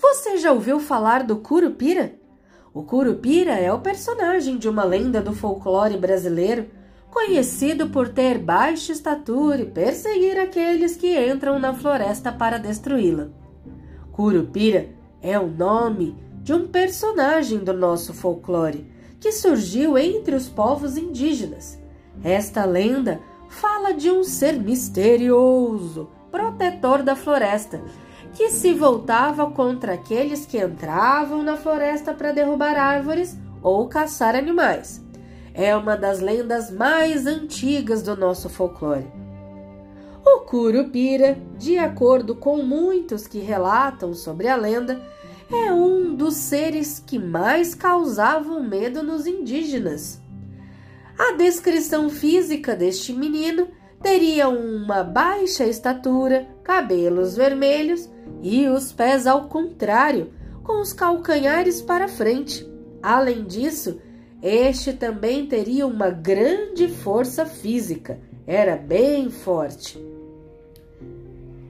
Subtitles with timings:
[0.00, 2.14] Você já ouviu falar do Curupira?
[2.72, 6.70] O Curupira é o personagem de uma lenda do folclore brasileiro,
[7.10, 13.28] conhecido por ter baixa estatura e perseguir aqueles que entram na floresta para destruí-la.
[14.10, 14.88] Curupira
[15.20, 18.90] é o nome de um personagem do nosso folclore
[19.20, 21.78] que surgiu entre os povos indígenas.
[22.24, 23.20] Esta lenda
[23.50, 27.82] fala de um ser misterioso, protetor da floresta,
[28.34, 35.04] que se voltava contra aqueles que entravam na floresta para derrubar árvores ou caçar animais.
[35.52, 39.06] É uma das lendas mais antigas do nosso folclore.
[40.24, 45.00] O Curupira, de acordo com muitos que relatam sobre a lenda,
[45.50, 50.20] é um dos seres que mais causavam medo nos indígenas.
[51.18, 53.68] A descrição física deste menino
[54.02, 58.08] teria uma baixa estatura, cabelos vermelhos
[58.42, 62.68] e os pés ao contrário, com os calcanhares para frente.
[63.02, 64.00] Além disso,
[64.42, 69.98] este também teria uma grande força física, era bem forte.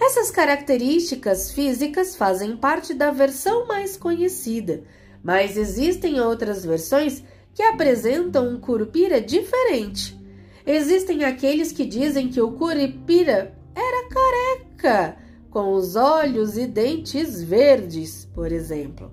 [0.00, 4.82] Essas características físicas fazem parte da versão mais conhecida,
[5.22, 7.22] mas existem outras versões
[7.54, 10.23] que apresentam um curupira diferente.
[10.66, 15.16] Existem aqueles que dizem que o curupira era careca,
[15.50, 19.12] com os olhos e dentes verdes, por exemplo.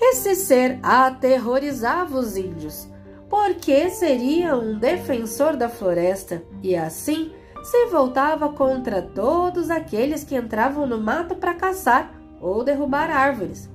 [0.00, 2.88] Esse ser aterrorizava os índios,
[3.28, 7.32] porque seria um defensor da floresta e assim
[7.64, 13.68] se voltava contra todos aqueles que entravam no mato para caçar ou derrubar árvores.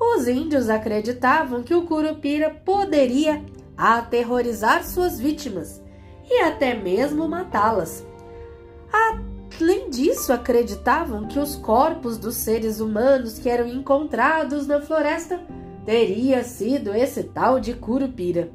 [0.00, 3.44] Os índios acreditavam que o curupira poderia
[3.76, 5.82] aterrorizar suas vítimas
[6.28, 8.06] e até mesmo matá-las.
[9.60, 15.40] Além disso, acreditavam que os corpos dos seres humanos que eram encontrados na floresta
[15.84, 18.50] teria sido esse tal de Curupira.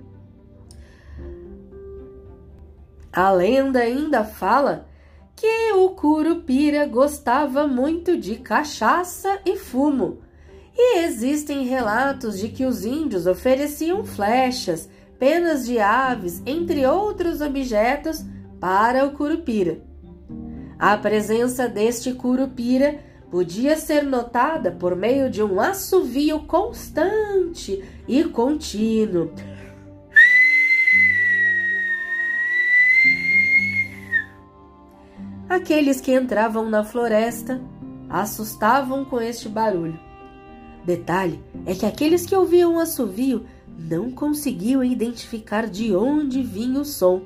[3.12, 4.88] A lenda ainda fala
[5.36, 10.20] que o Curupira gostava muito de cachaça e fumo,
[10.76, 14.90] e existem relatos de que os índios ofereciam flechas,
[15.20, 18.24] penas de aves, entre outros objetos,
[18.60, 19.82] para o Curupira.
[20.80, 23.00] A presença deste curupira
[23.32, 29.32] podia ser notada por meio de um assovio constante e contínuo.
[35.50, 37.60] Aqueles que entravam na floresta
[38.10, 40.00] assustavam com este barulho.
[40.86, 43.46] Detalhe é que aqueles que ouviam o assovio
[43.78, 47.22] não conseguiam identificar de onde vinha o som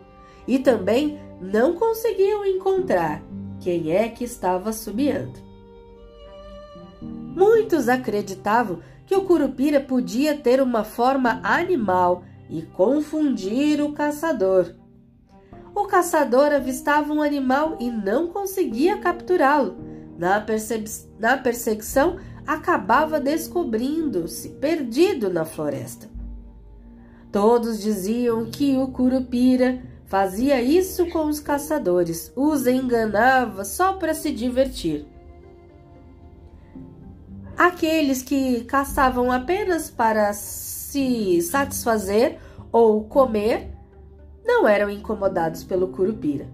[0.48, 3.24] e também não conseguiam encontrar
[3.60, 5.40] quem é que estava subiando.
[7.02, 14.76] Muitos acreditavam que o curupira podia ter uma forma animal e confundir o caçador.
[15.74, 19.78] O caçador avistava um animal e não conseguia capturá-lo.
[20.18, 20.46] Na,
[21.18, 26.10] na perseguição, acabava descobrindo-se perdido na floresta.
[27.32, 29.82] Todos diziam que o curupira
[30.12, 35.08] Fazia isso com os caçadores, os enganava só para se divertir.
[37.58, 42.40] Aqueles que caçavam apenas para se satisfazer
[42.74, 43.72] ou comer
[44.44, 46.50] não eram incomodados pelo curupira.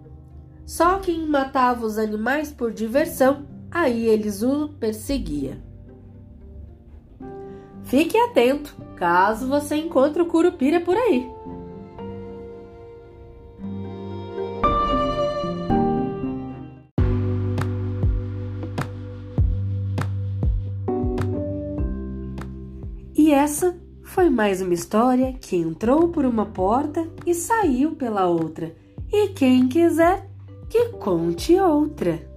[0.63, 5.57] Só quem matava os animais por diversão, aí eles o perseguia.
[7.87, 11.25] Fique atento, caso você encontre o curupira por aí.
[23.15, 28.75] E essa foi mais uma história que entrou por uma porta e saiu pela outra.
[29.09, 30.29] E quem quiser,
[30.69, 32.36] que conte outra.